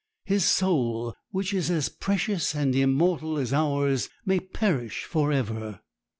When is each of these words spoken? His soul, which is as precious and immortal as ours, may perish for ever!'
His 0.25 0.45
soul, 0.45 1.13
which 1.29 1.53
is 1.53 1.69
as 1.69 1.87
precious 1.87 2.55
and 2.55 2.73
immortal 2.73 3.37
as 3.37 3.53
ours, 3.53 4.09
may 4.25 4.39
perish 4.39 5.03
for 5.03 5.31
ever!' 5.31 5.79